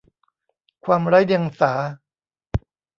[0.85, 1.73] ความไร้เดียงสา